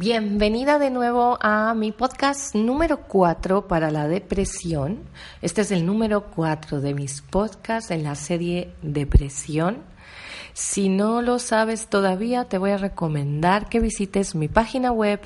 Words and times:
Bienvenida 0.00 0.78
de 0.78 0.88
nuevo 0.88 1.36
a 1.42 1.74
mi 1.74 1.92
podcast 1.92 2.54
número 2.54 3.02
4 3.02 3.68
para 3.68 3.90
la 3.90 4.08
depresión. 4.08 5.00
Este 5.42 5.60
es 5.60 5.72
el 5.72 5.84
número 5.84 6.30
4 6.30 6.80
de 6.80 6.94
mis 6.94 7.20
podcasts 7.20 7.90
en 7.90 8.04
la 8.04 8.14
serie 8.14 8.72
Depresión. 8.80 9.82
Si 10.54 10.88
no 10.88 11.20
lo 11.20 11.38
sabes 11.38 11.88
todavía, 11.88 12.46
te 12.46 12.56
voy 12.56 12.70
a 12.70 12.78
recomendar 12.78 13.68
que 13.68 13.78
visites 13.78 14.34
mi 14.34 14.48
página 14.48 14.90
web 14.90 15.20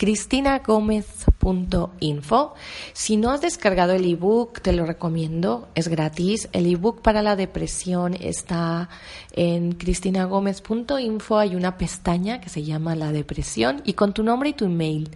www.cristinagomez.info. 0.00 2.54
Si 2.92 3.16
no 3.16 3.30
has 3.30 3.40
descargado 3.40 3.92
el 3.92 4.04
ebook, 4.04 4.60
te 4.60 4.72
lo 4.72 4.84
recomiendo, 4.86 5.68
es 5.74 5.88
gratis. 5.88 6.48
El 6.52 6.66
ebook 6.66 7.02
para 7.02 7.22
la 7.22 7.34
depresión 7.36 8.14
está 8.14 8.88
en 9.32 9.72
cristinagomez.info. 9.72 11.38
Hay 11.38 11.54
una 11.54 11.76
pestaña 11.76 12.40
que 12.40 12.48
se 12.48 12.64
llama 12.64 12.96
La 12.96 13.12
depresión 13.12 13.82
y 13.84 13.92
con 13.94 14.14
tu 14.14 14.22
nombre 14.22 14.50
y 14.50 14.52
tu 14.54 14.64
email 14.64 15.10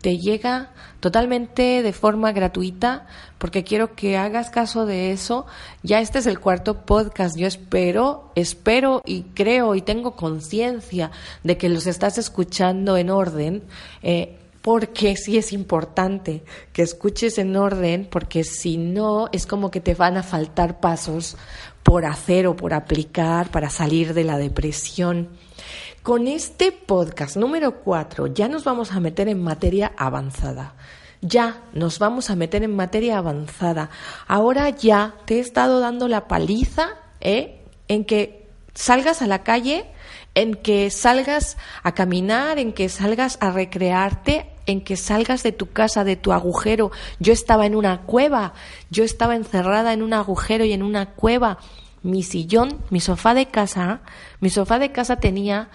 te 0.00 0.18
llega 0.18 0.70
totalmente 1.00 1.82
de 1.82 1.92
forma 1.92 2.32
gratuita 2.32 3.06
porque 3.38 3.64
quiero 3.64 3.94
que 3.94 4.16
hagas 4.16 4.50
caso 4.50 4.86
de 4.86 5.12
eso. 5.12 5.46
Ya 5.82 6.00
este 6.00 6.20
es 6.20 6.26
el 6.26 6.38
cuarto 6.38 6.86
podcast. 6.86 7.36
Yo 7.36 7.46
espero, 7.46 8.30
espero 8.36 9.02
y 9.04 9.22
creo 9.34 9.74
y 9.74 9.82
tengo 9.82 10.14
conciencia 10.14 11.10
de 11.42 11.58
que 11.58 11.68
los 11.68 11.86
estás 11.86 12.18
escuchando 12.18 12.96
en 12.96 13.10
orden. 13.10 13.62
eh, 14.02 14.38
porque 14.62 15.16
sí 15.16 15.36
es 15.36 15.52
importante 15.52 16.44
que 16.72 16.82
escuches 16.82 17.36
en 17.38 17.56
orden, 17.56 18.06
porque 18.08 18.44
si 18.44 18.76
no 18.76 19.28
es 19.32 19.44
como 19.44 19.72
que 19.72 19.80
te 19.80 19.94
van 19.94 20.16
a 20.16 20.22
faltar 20.22 20.78
pasos 20.78 21.36
por 21.82 22.04
hacer 22.04 22.46
o 22.46 22.56
por 22.56 22.74
aplicar 22.74 23.50
para 23.50 23.70
salir 23.70 24.14
de 24.14 24.24
la 24.24 24.38
depresión. 24.38 25.28
Con 26.02 26.26
este 26.26 26.72
podcast 26.72 27.36
número 27.36 27.80
4 27.82 28.26
ya 28.28 28.48
nos 28.48 28.64
vamos 28.64 28.92
a 28.92 29.00
meter 29.00 29.28
en 29.28 29.42
materia 29.42 29.92
avanzada. 29.96 30.74
Ya 31.20 31.62
nos 31.72 32.00
vamos 32.00 32.30
a 32.30 32.36
meter 32.36 32.64
en 32.64 32.74
materia 32.74 33.18
avanzada. 33.18 33.90
Ahora 34.26 34.70
ya 34.70 35.14
te 35.24 35.36
he 35.36 35.40
estado 35.40 35.78
dando 35.78 36.08
la 36.08 36.26
paliza 36.26 36.88
¿eh? 37.20 37.60
en 37.86 38.04
que 38.04 38.48
salgas 38.74 39.22
a 39.22 39.28
la 39.28 39.44
calle, 39.44 39.86
en 40.34 40.54
que 40.54 40.90
salgas 40.90 41.56
a 41.84 41.92
caminar, 41.92 42.58
en 42.58 42.72
que 42.72 42.88
salgas 42.88 43.38
a 43.40 43.52
recrearte, 43.52 44.51
en 44.66 44.80
que 44.80 44.96
salgas 44.96 45.42
de 45.42 45.52
tu 45.52 45.70
casa, 45.70 46.04
de 46.04 46.16
tu 46.16 46.32
agujero. 46.32 46.90
Yo 47.18 47.32
estaba 47.32 47.66
en 47.66 47.74
una 47.74 48.02
cueva, 48.02 48.54
yo 48.90 49.04
estaba 49.04 49.36
encerrada 49.36 49.92
en 49.92 50.02
un 50.02 50.12
agujero 50.14 50.64
y 50.64 50.72
en 50.72 50.82
una 50.82 51.06
cueva. 51.10 51.58
Mi 52.02 52.22
sillón, 52.22 52.78
mi 52.90 53.00
sofá 53.00 53.34
de 53.34 53.46
casa, 53.46 54.00
mi 54.40 54.50
sofá 54.50 54.78
de 54.78 54.90
casa 54.90 55.16
tenía 55.16 55.70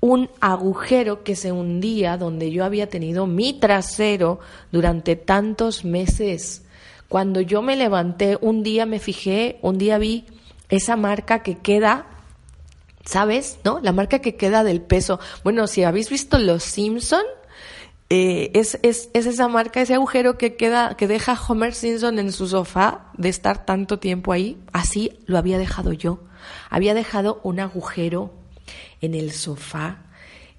un 0.00 0.30
agujero 0.40 1.22
que 1.22 1.36
se 1.36 1.52
hundía 1.52 2.16
donde 2.16 2.50
yo 2.50 2.64
había 2.64 2.88
tenido 2.88 3.26
mi 3.26 3.52
trasero 3.54 4.40
durante 4.72 5.16
tantos 5.16 5.84
meses. 5.84 6.62
Cuando 7.08 7.40
yo 7.40 7.60
me 7.62 7.76
levanté, 7.76 8.38
un 8.40 8.62
día 8.62 8.86
me 8.86 8.98
fijé, 8.98 9.58
un 9.62 9.78
día 9.78 9.98
vi 9.98 10.26
esa 10.68 10.96
marca 10.96 11.42
que 11.42 11.58
queda 11.58 12.06
¿Sabes? 13.04 13.58
¿No? 13.64 13.80
La 13.82 13.92
marca 13.92 14.20
que 14.20 14.36
queda 14.36 14.62
del 14.62 14.82
peso. 14.82 15.18
Bueno, 15.42 15.66
si 15.66 15.82
habéis 15.82 16.10
visto 16.10 16.38
Los 16.38 16.62
Simpson, 16.62 17.22
eh, 18.12 18.50
es, 18.54 18.76
es, 18.82 19.08
es 19.14 19.26
esa 19.26 19.46
marca, 19.46 19.80
ese 19.80 19.94
agujero 19.94 20.36
que 20.36 20.56
queda, 20.56 20.96
que 20.96 21.06
deja 21.06 21.38
Homer 21.48 21.72
Simpson 21.74 22.18
en 22.18 22.32
su 22.32 22.48
sofá 22.48 23.12
de 23.16 23.28
estar 23.28 23.64
tanto 23.64 24.00
tiempo 24.00 24.32
ahí. 24.32 24.58
Así 24.72 25.12
lo 25.26 25.38
había 25.38 25.58
dejado 25.58 25.92
yo. 25.92 26.18
Había 26.70 26.94
dejado 26.94 27.40
un 27.44 27.60
agujero 27.60 28.34
en 29.00 29.14
el 29.14 29.30
sofá. 29.30 30.06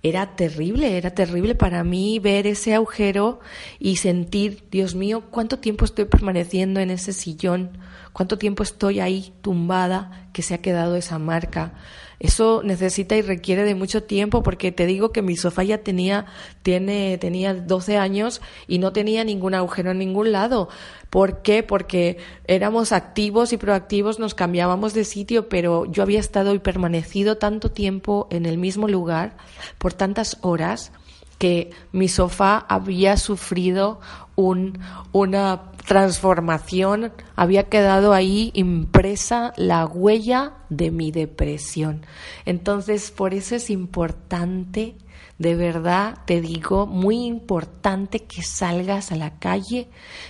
Era 0.01 0.35
terrible, 0.37 0.97
era 0.97 1.11
terrible 1.11 1.53
para 1.53 1.83
mí 1.83 2.19
ver 2.19 2.47
ese 2.47 2.73
agujero 2.73 3.41
y 3.79 3.97
sentir, 3.97 4.63
Dios 4.71 4.95
mío, 4.95 5.25
cuánto 5.29 5.59
tiempo 5.59 5.83
estoy 5.83 6.05
permaneciendo 6.05 6.79
en 6.79 6.89
ese 6.89 7.11
sillón, 7.11 7.77
cuánto 8.13 8.37
tiempo 8.37 8.63
estoy 8.63 9.01
ahí 9.01 9.33
tumbada, 9.41 10.29
que 10.33 10.41
se 10.41 10.53
ha 10.53 10.57
quedado 10.59 10.95
esa 10.95 11.19
marca. 11.19 11.73
Eso 12.21 12.61
necesita 12.63 13.15
y 13.15 13.23
requiere 13.23 13.63
de 13.63 13.73
mucho 13.73 14.03
tiempo 14.03 14.43
porque 14.43 14.71
te 14.71 14.85
digo 14.85 15.11
que 15.11 15.23
mi 15.23 15.35
sofá 15.35 15.63
ya 15.63 15.79
tenía, 15.79 16.27
tiene, 16.61 17.17
tenía 17.17 17.55
12 17.55 17.97
años 17.97 18.43
y 18.67 18.77
no 18.77 18.93
tenía 18.93 19.23
ningún 19.23 19.55
agujero 19.55 19.89
en 19.89 19.97
ningún 19.97 20.31
lado. 20.31 20.69
¿Por 21.09 21.41
qué? 21.41 21.63
Porque 21.63 22.17
éramos 22.45 22.91
activos 22.91 23.53
y 23.53 23.57
proactivos, 23.57 24.19
nos 24.19 24.35
cambiábamos 24.35 24.93
de 24.93 25.03
sitio, 25.03 25.49
pero 25.49 25.85
yo 25.85 26.03
había 26.03 26.19
estado 26.19 26.53
y 26.53 26.59
permanecido 26.59 27.39
tanto 27.39 27.71
tiempo 27.71 28.27
en 28.29 28.45
el 28.45 28.59
mismo 28.59 28.87
lugar, 28.87 29.35
por 29.79 29.93
tantas 29.93 30.37
horas, 30.41 30.91
que 31.39 31.71
mi 31.91 32.07
sofá 32.07 32.63
había 32.69 33.17
sufrido 33.17 33.99
un, 34.35 34.79
una 35.11 35.71
transformación, 35.85 37.11
había 37.35 37.63
quedado 37.63 38.13
ahí 38.13 38.51
impresa 38.53 39.53
la 39.57 39.85
huella 39.85 40.53
de 40.69 40.91
mi 40.91 41.11
depresión. 41.11 42.05
Entonces, 42.45 43.11
por 43.11 43.33
eso 43.33 43.55
es 43.55 43.69
importante, 43.69 44.95
de 45.37 45.55
verdad 45.55 46.19
te 46.25 46.39
digo, 46.39 46.85
muy 46.85 47.25
importante 47.25 48.19
que 48.19 48.43
salgas 48.43 49.11
a 49.11 49.15
la 49.15 49.39
calle, 49.39 49.89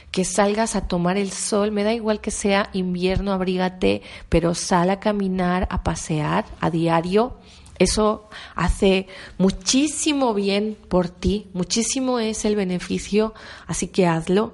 que 0.10 0.24
salgas 0.24 0.76
a 0.76 0.88
tomar 0.88 1.18
el 1.18 1.32
sol, 1.32 1.72
me 1.72 1.84
da 1.84 1.94
igual 1.94 2.22
que 2.22 2.32
sea 2.32 2.70
invierno, 2.72 3.34
abrígate, 3.34 4.04
pero 4.30 4.56
sal 4.56 4.90
a 4.90 5.00
caminar, 5.00 5.68
a 5.70 5.84
pasear 5.84 6.46
a 6.62 6.70
diario. 6.70 7.38
Eso 7.82 8.30
hace 8.54 9.08
muchísimo 9.40 10.36
bien 10.36 10.78
por 10.88 11.10
ti, 11.10 11.50
muchísimo 11.54 12.20
es 12.20 12.46
el 12.46 12.56
beneficio, 12.56 13.34
así 13.66 13.88
que 13.88 14.06
hazlo. 14.06 14.54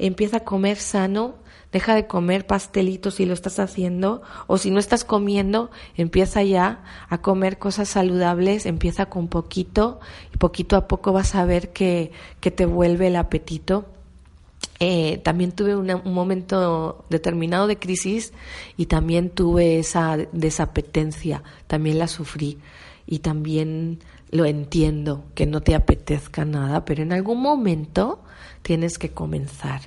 Empieza 0.00 0.38
a 0.38 0.44
comer 0.44 0.76
sano, 0.78 1.36
deja 1.70 1.94
de 1.94 2.08
comer 2.08 2.48
pastelitos 2.48 3.14
si 3.14 3.26
lo 3.26 3.32
estás 3.32 3.60
haciendo, 3.60 4.22
o 4.48 4.58
si 4.58 4.72
no 4.72 4.80
estás 4.80 5.04
comiendo, 5.04 5.70
empieza 5.96 6.42
ya 6.42 6.82
a 7.08 7.18
comer 7.18 7.60
cosas 7.60 7.88
saludables, 7.90 8.66
empieza 8.66 9.06
con 9.06 9.28
poquito 9.28 10.00
y 10.34 10.38
poquito 10.38 10.74
a 10.74 10.88
poco 10.88 11.12
vas 11.12 11.36
a 11.36 11.44
ver 11.44 11.72
que, 11.72 12.10
que 12.40 12.50
te 12.50 12.66
vuelve 12.66 13.06
el 13.06 13.14
apetito. 13.14 13.93
Eh, 14.80 15.18
también 15.18 15.52
tuve 15.52 15.76
una- 15.76 15.96
un 15.96 16.14
momento 16.14 17.04
determinado 17.08 17.66
de 17.66 17.78
crisis 17.78 18.32
y 18.76 18.86
también 18.86 19.30
tuve 19.30 19.78
esa 19.78 20.16
desapetencia, 20.32 21.42
también 21.66 21.98
la 21.98 22.08
sufrí 22.08 22.58
y 23.06 23.20
también 23.20 24.00
lo 24.30 24.44
entiendo, 24.46 25.24
que 25.34 25.46
no 25.46 25.60
te 25.60 25.76
apetezca 25.76 26.44
nada, 26.44 26.84
pero 26.84 27.02
en 27.02 27.12
algún 27.12 27.40
momento 27.40 28.20
tienes 28.62 28.98
que 28.98 29.10
comenzar. 29.10 29.82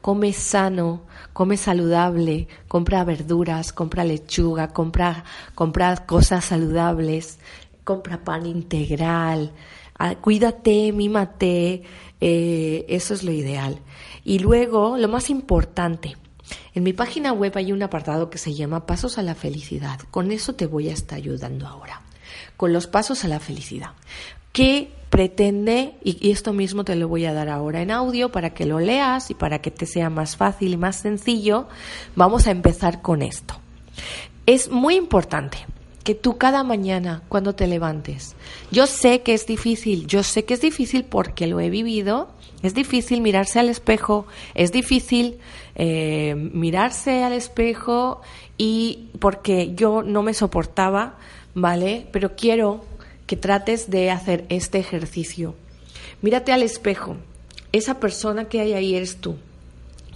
Come 0.00 0.32
sano, 0.32 1.02
come 1.32 1.56
saludable, 1.56 2.48
compra 2.68 3.04
verduras, 3.04 3.72
compra 3.72 4.04
lechuga, 4.04 4.68
compra, 4.68 5.24
compra 5.54 6.06
cosas 6.06 6.46
saludables, 6.46 7.38
compra 7.84 8.24
pan 8.24 8.46
integral, 8.46 9.52
cuídate, 10.20 10.92
mímate, 10.92 11.82
eh, 12.20 12.86
eso 12.88 13.14
es 13.14 13.22
lo 13.22 13.32
ideal. 13.32 13.80
Y 14.24 14.38
luego, 14.38 14.96
lo 14.96 15.08
más 15.08 15.30
importante, 15.30 16.16
en 16.74 16.82
mi 16.82 16.92
página 16.92 17.32
web 17.32 17.52
hay 17.56 17.72
un 17.72 17.82
apartado 17.82 18.30
que 18.30 18.38
se 18.38 18.54
llama 18.54 18.86
Pasos 18.86 19.18
a 19.18 19.22
la 19.22 19.34
Felicidad. 19.34 20.00
Con 20.10 20.32
eso 20.32 20.54
te 20.54 20.66
voy 20.66 20.88
a 20.88 20.92
estar 20.92 21.16
ayudando 21.16 21.66
ahora. 21.66 22.02
Con 22.56 22.72
los 22.72 22.86
pasos 22.86 23.24
a 23.24 23.28
la 23.28 23.40
felicidad. 23.40 23.92
¿Qué 24.52 24.92
pretende? 25.08 25.94
Y 26.04 26.30
esto 26.30 26.52
mismo 26.52 26.84
te 26.84 26.94
lo 26.94 27.08
voy 27.08 27.24
a 27.24 27.32
dar 27.32 27.48
ahora 27.48 27.82
en 27.82 27.90
audio 27.90 28.30
para 28.30 28.50
que 28.50 28.66
lo 28.66 28.80
leas 28.80 29.30
y 29.30 29.34
para 29.34 29.60
que 29.60 29.70
te 29.70 29.86
sea 29.86 30.10
más 30.10 30.36
fácil 30.36 30.74
y 30.74 30.76
más 30.76 30.96
sencillo. 30.96 31.68
Vamos 32.16 32.46
a 32.46 32.50
empezar 32.50 33.00
con 33.02 33.22
esto. 33.22 33.54
Es 34.46 34.70
muy 34.70 34.96
importante 34.96 35.58
que 36.04 36.14
tú 36.14 36.38
cada 36.38 36.64
mañana 36.64 37.22
cuando 37.28 37.54
te 37.54 37.66
levantes, 37.66 38.34
yo 38.70 38.86
sé 38.86 39.22
que 39.22 39.34
es 39.34 39.46
difícil, 39.46 40.06
yo 40.06 40.22
sé 40.22 40.44
que 40.44 40.54
es 40.54 40.60
difícil 40.60 41.04
porque 41.04 41.46
lo 41.46 41.60
he 41.60 41.70
vivido, 41.70 42.28
es 42.62 42.74
difícil 42.74 43.20
mirarse 43.20 43.58
al 43.58 43.68
espejo, 43.68 44.26
es 44.54 44.72
difícil 44.72 45.38
eh, 45.74 46.34
mirarse 46.36 47.24
al 47.24 47.32
espejo 47.32 48.20
y 48.58 49.10
porque 49.18 49.74
yo 49.74 50.02
no 50.02 50.22
me 50.22 50.34
soportaba, 50.34 51.16
¿vale? 51.54 52.06
Pero 52.12 52.36
quiero 52.36 52.84
que 53.26 53.36
trates 53.36 53.90
de 53.90 54.10
hacer 54.10 54.44
este 54.48 54.78
ejercicio. 54.78 55.54
Mírate 56.20 56.52
al 56.52 56.62
espejo, 56.62 57.16
esa 57.72 58.00
persona 58.00 58.46
que 58.46 58.60
hay 58.60 58.74
ahí 58.74 58.94
eres 58.94 59.16
tú. 59.16 59.36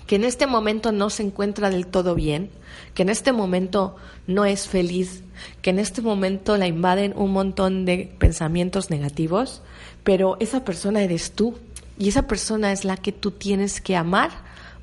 Que 0.06 0.16
en 0.16 0.24
este 0.24 0.46
momento 0.46 0.92
no 0.92 1.10
se 1.10 1.22
encuentra 1.22 1.70
del 1.70 1.86
todo 1.86 2.14
bien, 2.14 2.50
que 2.94 3.02
en 3.02 3.08
este 3.08 3.32
momento 3.32 3.96
no 4.26 4.44
es 4.44 4.68
feliz, 4.68 5.22
que 5.62 5.70
en 5.70 5.78
este 5.78 6.02
momento 6.02 6.56
la 6.56 6.66
invaden 6.66 7.14
un 7.16 7.32
montón 7.32 7.84
de 7.84 8.12
pensamientos 8.18 8.90
negativos, 8.90 9.62
pero 10.02 10.36
esa 10.40 10.64
persona 10.64 11.02
eres 11.02 11.32
tú 11.32 11.58
y 11.98 12.08
esa 12.08 12.26
persona 12.26 12.72
es 12.72 12.84
la 12.84 12.96
que 12.96 13.12
tú 13.12 13.30
tienes 13.30 13.80
que 13.80 13.96
amar 13.96 14.30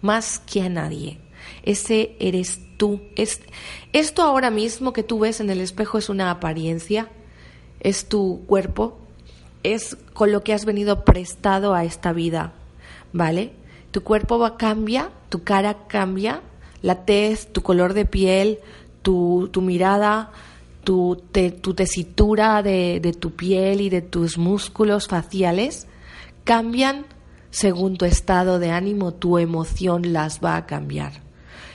más 0.01 0.39
que 0.39 0.61
a 0.61 0.69
nadie. 0.69 1.19
Ese 1.63 2.15
eres 2.19 2.59
tú. 2.77 3.01
Es, 3.15 3.41
esto 3.93 4.23
ahora 4.23 4.49
mismo 4.49 4.93
que 4.93 5.03
tú 5.03 5.19
ves 5.19 5.39
en 5.39 5.49
el 5.49 5.61
espejo 5.61 5.97
es 5.97 6.09
una 6.09 6.31
apariencia, 6.31 7.09
es 7.79 8.07
tu 8.07 8.43
cuerpo, 8.47 8.97
es 9.63 9.97
con 10.13 10.31
lo 10.31 10.43
que 10.43 10.53
has 10.53 10.65
venido 10.65 11.05
prestado 11.05 11.73
a 11.73 11.83
esta 11.83 12.13
vida, 12.13 12.53
¿vale? 13.13 13.51
Tu 13.91 14.03
cuerpo 14.03 14.39
va, 14.39 14.57
cambia, 14.57 15.09
tu 15.29 15.43
cara 15.43 15.85
cambia, 15.87 16.41
la 16.81 17.05
tez, 17.05 17.51
tu 17.51 17.61
color 17.61 17.93
de 17.93 18.05
piel, 18.05 18.59
tu, 19.01 19.49
tu 19.51 19.61
mirada, 19.61 20.31
tu, 20.83 21.21
te- 21.31 21.51
tu 21.51 21.73
tesitura 21.73 22.63
de, 22.63 22.99
de 23.01 23.13
tu 23.13 23.31
piel 23.35 23.81
y 23.81 23.89
de 23.89 24.01
tus 24.01 24.37
músculos 24.37 25.07
faciales 25.07 25.87
cambian 26.43 27.05
según 27.49 27.97
tu 27.97 28.05
estado 28.05 28.59
de 28.59 28.71
ánimo, 28.71 29.13
tu 29.13 29.37
emoción 29.37 30.13
las 30.13 30.39
va 30.43 30.55
a 30.55 30.65
cambiar. 30.65 31.11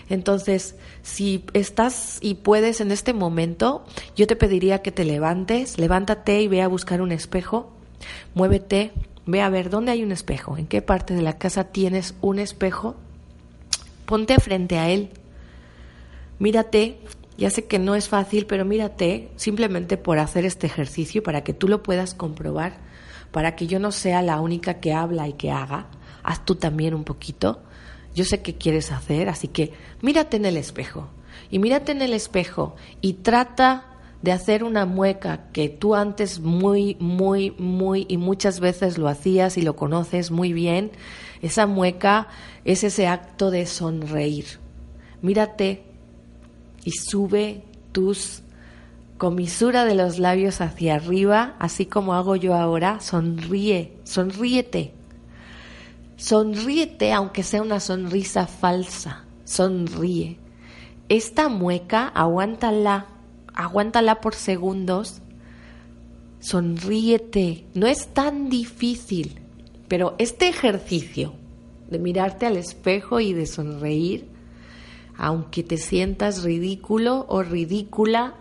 Entonces, 0.08 0.76
si 1.02 1.44
estás 1.52 2.18
y 2.22 2.34
puedes 2.34 2.80
en 2.80 2.90
este 2.92 3.12
momento, 3.12 3.84
yo 4.16 4.26
te 4.26 4.36
pediría 4.36 4.80
que 4.80 4.92
te 4.92 5.04
levantes, 5.04 5.78
levántate 5.78 6.40
y 6.40 6.48
ve 6.48 6.62
a 6.62 6.68
buscar 6.68 7.02
un 7.02 7.12
espejo, 7.12 7.72
muévete, 8.34 8.92
ve 9.26 9.42
a 9.42 9.48
ver 9.48 9.70
dónde 9.70 9.92
hay 9.92 10.02
un 10.02 10.12
espejo, 10.12 10.56
en 10.56 10.66
qué 10.66 10.82
parte 10.82 11.14
de 11.14 11.22
la 11.22 11.36
casa 11.36 11.64
tienes 11.64 12.14
un 12.20 12.38
espejo, 12.38 12.96
ponte 14.06 14.38
frente 14.38 14.78
a 14.78 14.88
él, 14.88 15.10
mírate, 16.38 16.98
ya 17.36 17.50
sé 17.50 17.66
que 17.66 17.78
no 17.78 17.94
es 17.94 18.08
fácil, 18.08 18.46
pero 18.46 18.64
mírate 18.64 19.28
simplemente 19.36 19.96
por 19.96 20.18
hacer 20.18 20.46
este 20.46 20.66
ejercicio 20.66 21.22
para 21.22 21.42
que 21.42 21.52
tú 21.52 21.68
lo 21.68 21.82
puedas 21.82 22.14
comprobar, 22.14 22.78
para 23.30 23.56
que 23.56 23.66
yo 23.66 23.78
no 23.78 23.92
sea 23.92 24.22
la 24.22 24.40
única 24.40 24.74
que 24.80 24.94
habla 24.94 25.28
y 25.28 25.34
que 25.34 25.50
haga, 25.50 25.88
haz 26.22 26.44
tú 26.44 26.54
también 26.54 26.94
un 26.94 27.04
poquito. 27.04 27.60
Yo 28.14 28.24
sé 28.24 28.40
qué 28.40 28.54
quieres 28.54 28.92
hacer, 28.92 29.28
así 29.28 29.48
que 29.48 29.72
mírate 30.00 30.38
en 30.38 30.46
el 30.46 30.56
espejo. 30.56 31.08
Y 31.50 31.58
mírate 31.58 31.92
en 31.92 32.00
el 32.00 32.14
espejo 32.14 32.74
y 33.02 33.14
trata 33.14 33.95
de 34.26 34.32
hacer 34.32 34.64
una 34.64 34.86
mueca 34.86 35.52
que 35.52 35.68
tú 35.68 35.94
antes 35.94 36.40
muy, 36.40 36.96
muy, 36.98 37.52
muy 37.58 38.06
y 38.08 38.16
muchas 38.16 38.58
veces 38.58 38.98
lo 38.98 39.06
hacías 39.06 39.56
y 39.56 39.62
lo 39.62 39.76
conoces 39.76 40.32
muy 40.32 40.52
bien. 40.52 40.90
Esa 41.42 41.68
mueca 41.68 42.26
es 42.64 42.82
ese 42.82 43.06
acto 43.06 43.52
de 43.52 43.66
sonreír. 43.66 44.46
Mírate 45.22 45.84
y 46.82 46.90
sube 46.90 47.62
tus 47.92 48.42
comisura 49.16 49.84
de 49.84 49.94
los 49.94 50.18
labios 50.18 50.60
hacia 50.60 50.96
arriba, 50.96 51.54
así 51.60 51.86
como 51.86 52.14
hago 52.14 52.34
yo 52.34 52.56
ahora. 52.56 52.98
Sonríe, 52.98 53.92
sonríete. 54.02 54.92
Sonríete 56.16 57.12
aunque 57.12 57.44
sea 57.44 57.62
una 57.62 57.78
sonrisa 57.78 58.48
falsa. 58.48 59.24
Sonríe. 59.44 60.36
Esta 61.08 61.48
mueca, 61.48 62.08
aguántala, 62.08 63.06
aguántala 63.56 64.20
por 64.20 64.34
segundos. 64.34 65.22
Sonríete. 66.38 67.64
No 67.74 67.86
es 67.88 68.08
tan 68.08 68.48
difícil, 68.48 69.40
pero 69.88 70.14
este 70.18 70.48
ejercicio 70.48 71.32
de 71.90 71.98
mirarte 71.98 72.46
al 72.46 72.56
espejo 72.56 73.18
y 73.20 73.32
de 73.32 73.46
sonreír, 73.46 74.28
aunque 75.16 75.62
te 75.62 75.78
sientas 75.78 76.44
ridículo 76.44 77.26
o 77.28 77.42
ridícula, 77.42 78.34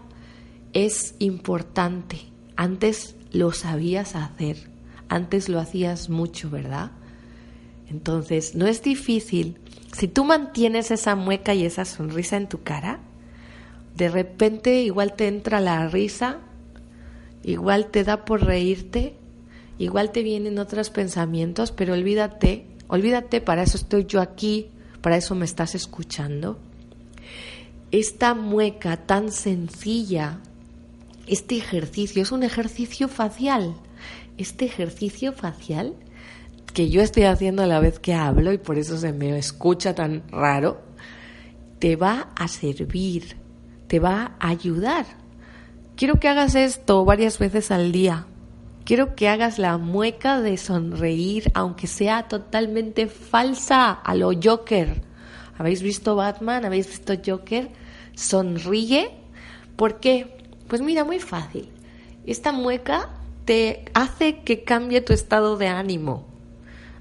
es 0.74 1.16
importante. 1.20 2.20
Antes 2.58 3.16
lo 3.32 3.52
sabías 3.52 4.16
hacer, 4.16 4.58
antes 5.08 5.50
lo 5.50 5.60
hacías 5.60 6.10
mucho, 6.10 6.50
¿verdad? 6.50 6.92
Entonces, 7.90 8.56
no 8.56 8.66
es 8.68 8.82
difícil. 8.82 9.58
Si 9.94 10.08
tú 10.08 10.26
mantienes 10.26 10.92
esa 10.92 11.16
mueca 11.16 11.54
y 11.54 11.66
esa 11.66 11.86
sonrisa 11.86 12.36
en 12.36 12.50
tu 12.50 12.64
cara, 12.64 13.00
de 13.96 14.10
repente 14.10 14.82
igual 14.82 15.14
te 15.14 15.28
entra 15.28 15.60
la 15.60 15.88
risa, 15.88 16.40
igual 17.44 17.88
te 17.88 18.04
da 18.04 18.26
por 18.26 18.44
reírte, 18.44 19.16
igual 19.78 20.12
te 20.12 20.24
vienen 20.24 20.60
otros 20.60 20.90
pensamientos, 20.90 21.72
pero 21.72 21.94
olvídate, 21.94 22.66
olvídate, 22.88 23.42
para 23.42 23.64
eso 23.64 23.78
estoy 23.78 24.06
yo 24.06 24.22
aquí, 24.22 24.70
para 25.02 25.18
eso 25.18 25.36
me 25.36 25.46
estás 25.46 25.76
escuchando. 25.76 26.60
Esta 27.92 28.34
mueca 28.34 28.98
tan 28.98 29.32
sencilla, 29.32 30.40
este 31.28 31.58
ejercicio 31.58 32.22
es 32.22 32.32
un 32.32 32.44
ejercicio 32.44 33.08
facial. 33.08 33.76
Este 34.38 34.66
ejercicio 34.66 35.32
facial 35.32 35.96
que 36.74 36.90
yo 36.90 37.02
estoy 37.02 37.24
haciendo 37.24 37.64
a 37.64 37.68
la 37.68 37.80
vez 37.80 38.00
que 38.00 38.14
hablo 38.14 38.52
y 38.52 38.58
por 38.58 38.78
eso 38.78 38.98
se 38.98 39.14
me 39.14 39.38
escucha 39.38 39.96
tan 39.96 40.24
raro, 40.30 40.82
te 41.80 41.96
va 41.96 42.34
a 42.36 42.50
servir, 42.50 43.38
te 43.88 44.00
va 44.00 44.36
a 44.40 44.50
ayudar. 44.50 45.06
Quiero 45.96 46.20
que 46.20 46.28
hagas 46.28 46.56
esto 46.56 47.06
varias 47.06 47.40
veces 47.40 47.72
al 47.72 47.92
día. 47.92 48.26
Quiero 48.84 49.16
que 49.16 49.30
hagas 49.30 49.58
la 49.58 49.78
mueca 49.78 50.42
de 50.42 50.58
sonreír, 50.58 51.52
aunque 51.54 51.88
sea 51.88 52.28
totalmente 52.28 53.08
falsa, 53.08 53.92
a 53.92 54.14
lo 54.14 54.32
Joker. 54.42 55.02
¿Habéis 55.58 55.82
visto 55.82 56.16
Batman? 56.16 56.66
¿Habéis 56.66 56.88
visto 56.88 57.14
Joker? 57.26 57.70
Sonríe. 58.14 59.10
¿Por 59.76 60.00
qué? 60.00 60.38
Pues 60.68 60.82
mira, 60.82 61.04
muy 61.04 61.20
fácil. 61.20 61.70
Esta 62.26 62.52
mueca 62.52 63.10
te 63.46 63.86
hace 63.94 64.40
que 64.42 64.64
cambie 64.64 65.02
tu 65.02 65.14
estado 65.14 65.58
de 65.58 65.68
ánimo. 65.68 66.26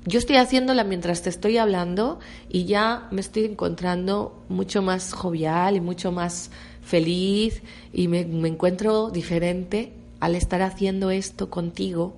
Yo 0.07 0.19
estoy 0.19 0.37
haciéndola 0.37 0.85
mientras 0.85 1.23
te 1.23 1.31
estoy 1.31 1.57
hablando 1.57 2.19
y 2.51 2.67
ya 2.67 3.09
me 3.11 3.23
estoy 3.23 3.45
encontrando 3.47 4.45
mucho 4.51 4.83
más 4.83 5.15
jovial 5.15 5.77
y 5.77 5.81
mucho 5.81 6.13
más 6.13 6.51
feliz 6.85 7.63
y 7.93 8.09
me, 8.09 8.25
me 8.25 8.49
encuentro 8.49 9.11
diferente 9.11 9.93
al 10.21 10.35
estar 10.37 10.63
haciendo 10.63 11.11
esto 11.11 11.51
contigo. 11.51 12.17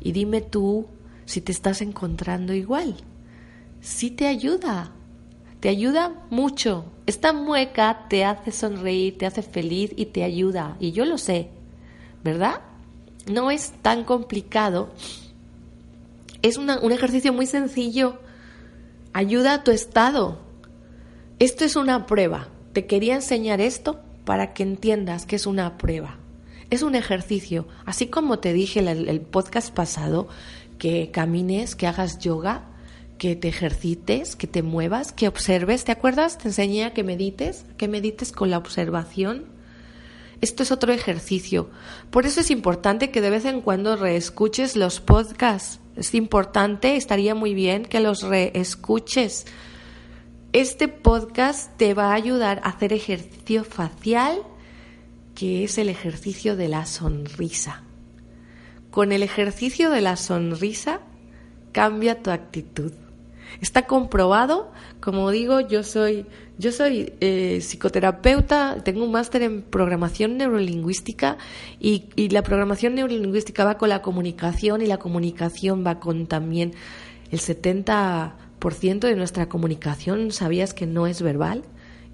Y 0.00 0.12
dime 0.12 0.40
tú 0.40 0.86
si 1.24 1.40
te 1.40 1.52
estás 1.52 1.80
encontrando 1.80 2.52
igual. 2.52 2.96
Sí 3.80 4.10
te 4.10 4.26
ayuda, 4.26 4.92
te 5.60 5.68
ayuda 5.68 6.12
mucho. 6.30 6.84
Esta 7.06 7.32
mueca 7.32 8.06
te 8.08 8.24
hace 8.24 8.50
sonreír, 8.52 9.16
te 9.18 9.26
hace 9.26 9.42
feliz 9.42 9.92
y 9.96 10.06
te 10.06 10.24
ayuda. 10.24 10.76
Y 10.80 10.92
yo 10.92 11.04
lo 11.04 11.18
sé, 11.18 11.48
¿verdad? 12.22 12.60
No 13.30 13.50
es 13.50 13.72
tan 13.82 14.04
complicado 14.04 14.90
es 16.42 16.58
una- 16.58 16.78
un 16.80 16.92
ejercicio 16.92 17.32
muy 17.32 17.46
sencillo. 17.46 18.18
Ayuda 19.14 19.54
a 19.54 19.64
tu 19.64 19.70
estado. 19.70 20.40
Esto 21.38 21.64
es 21.64 21.74
una 21.74 22.04
prueba. 22.04 22.48
Te 22.74 22.86
quería 22.86 23.14
enseñar 23.14 23.60
esto 23.60 24.00
para 24.24 24.52
que 24.52 24.64
entiendas 24.64 25.26
que 25.26 25.36
es 25.36 25.46
una 25.46 25.78
prueba. 25.78 26.16
Es 26.70 26.82
un 26.82 26.96
ejercicio. 26.96 27.68
Así 27.86 28.08
como 28.08 28.40
te 28.40 28.52
dije 28.52 28.80
el, 28.80 29.08
el 29.08 29.20
podcast 29.20 29.72
pasado, 29.72 30.26
que 30.76 31.12
camines, 31.12 31.76
que 31.76 31.86
hagas 31.86 32.18
yoga, 32.18 32.64
que 33.16 33.36
te 33.36 33.46
ejercites, 33.46 34.34
que 34.34 34.48
te 34.48 34.64
muevas, 34.64 35.12
que 35.12 35.28
observes. 35.28 35.84
¿Te 35.84 35.92
acuerdas? 35.92 36.36
Te 36.36 36.48
enseñé 36.48 36.84
a 36.84 36.92
que 36.92 37.04
medites, 37.04 37.64
que 37.76 37.86
medites 37.86 38.32
con 38.32 38.50
la 38.50 38.58
observación. 38.58 39.44
Esto 40.40 40.64
es 40.64 40.72
otro 40.72 40.92
ejercicio. 40.92 41.70
Por 42.10 42.26
eso 42.26 42.40
es 42.40 42.50
importante 42.50 43.12
que 43.12 43.20
de 43.20 43.30
vez 43.30 43.44
en 43.44 43.60
cuando 43.60 43.94
reescuches 43.94 44.74
los 44.74 45.00
podcasts. 45.00 45.78
Es 45.94 46.12
importante, 46.12 46.96
estaría 46.96 47.36
muy 47.36 47.54
bien 47.54 47.84
que 47.84 48.00
los 48.00 48.22
reescuches. 48.22 49.46
Este 50.54 50.86
podcast 50.86 51.76
te 51.78 51.94
va 51.94 52.12
a 52.12 52.14
ayudar 52.14 52.60
a 52.62 52.68
hacer 52.68 52.92
ejercicio 52.92 53.64
facial, 53.64 54.38
que 55.34 55.64
es 55.64 55.78
el 55.78 55.88
ejercicio 55.88 56.54
de 56.54 56.68
la 56.68 56.86
sonrisa. 56.86 57.82
Con 58.92 59.10
el 59.10 59.24
ejercicio 59.24 59.90
de 59.90 60.00
la 60.00 60.14
sonrisa 60.14 61.00
cambia 61.72 62.22
tu 62.22 62.30
actitud. 62.30 62.92
Está 63.60 63.88
comprobado, 63.88 64.70
como 65.00 65.28
digo, 65.32 65.58
yo 65.58 65.82
soy, 65.82 66.24
yo 66.56 66.70
soy 66.70 67.12
eh, 67.18 67.58
psicoterapeuta, 67.60 68.76
tengo 68.84 69.04
un 69.04 69.10
máster 69.10 69.42
en 69.42 69.62
programación 69.62 70.36
neurolingüística 70.36 71.36
y, 71.80 72.04
y 72.14 72.28
la 72.28 72.44
programación 72.44 72.94
neurolingüística 72.94 73.64
va 73.64 73.76
con 73.76 73.88
la 73.88 74.02
comunicación 74.02 74.82
y 74.82 74.86
la 74.86 74.98
comunicación 74.98 75.84
va 75.84 75.98
con 75.98 76.28
también 76.28 76.74
el 77.32 77.40
70% 77.40 78.43
de 78.70 79.16
nuestra 79.16 79.48
comunicación, 79.48 80.32
¿sabías 80.32 80.72
que 80.74 80.86
no 80.86 81.06
es 81.06 81.22
verbal? 81.22 81.64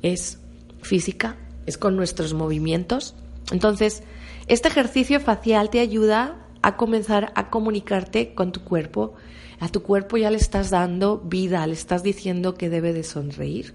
Es 0.02 0.38
física, 0.82 1.36
es 1.66 1.78
con 1.78 1.96
nuestros 1.96 2.34
movimientos. 2.34 3.14
Entonces, 3.52 4.02
este 4.46 4.68
ejercicio 4.68 5.20
facial 5.20 5.70
te 5.70 5.80
ayuda 5.80 6.36
a 6.62 6.76
comenzar 6.76 7.32
a 7.36 7.50
comunicarte 7.50 8.34
con 8.34 8.52
tu 8.52 8.62
cuerpo. 8.62 9.14
A 9.60 9.68
tu 9.68 9.82
cuerpo 9.82 10.16
ya 10.16 10.30
le 10.30 10.38
estás 10.38 10.70
dando 10.70 11.18
vida, 11.18 11.66
le 11.66 11.74
estás 11.74 12.02
diciendo 12.02 12.54
que 12.54 12.68
debe 12.68 12.92
de 12.92 13.04
sonreír. 13.04 13.74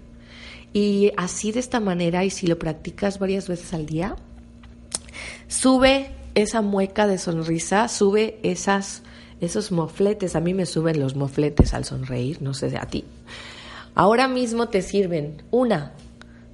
Y 0.72 1.12
así 1.16 1.52
de 1.52 1.60
esta 1.60 1.80
manera, 1.80 2.24
y 2.24 2.30
si 2.30 2.46
lo 2.46 2.58
practicas 2.58 3.18
varias 3.18 3.48
veces 3.48 3.72
al 3.72 3.86
día, 3.86 4.16
sube 5.48 6.10
esa 6.34 6.60
mueca 6.60 7.06
de 7.06 7.18
sonrisa, 7.18 7.88
sube 7.88 8.38
esas, 8.42 9.02
esos 9.40 9.72
mofletes. 9.72 10.36
A 10.36 10.40
mí 10.40 10.54
me 10.54 10.66
suben 10.66 11.00
los 11.00 11.16
mofletes 11.16 11.74
al 11.74 11.84
sonreír, 11.84 12.42
no 12.42 12.54
sé 12.54 12.76
a 12.76 12.86
ti. 12.86 13.04
Ahora 13.94 14.28
mismo 14.28 14.68
te 14.68 14.82
sirven, 14.82 15.42
una, 15.50 15.92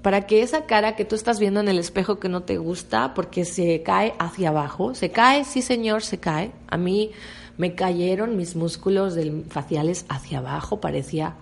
para 0.03 0.27
que 0.27 0.43
esa 0.43 0.67
cara 0.67 0.97
que 0.97 1.05
tú 1.05 1.15
estás 1.15 1.39
viendo 1.39 1.61
en 1.61 1.69
el 1.69 1.79
espejo 1.79 2.19
que 2.19 2.29
no 2.29 2.43
te 2.43 2.59
gusta, 2.59 3.15
porque 3.15 3.45
se 3.45 3.83
cae 3.83 4.15
hacia 4.19 4.51
abajo, 4.51 4.95
se 4.95 5.11
cae, 5.11 5.45
sí 5.45 5.63
señor, 5.63 6.03
se 6.03 6.19
cae. 6.19 6.53
A 6.69 6.77
mí 6.77 7.11
me 7.57 7.75
cayeron 7.75 8.37
mis 8.37 8.57
músculos 8.57 9.17
faciales 9.49 10.05
hacia 10.09 10.39
abajo, 10.39 10.81
parecía, 10.81 11.35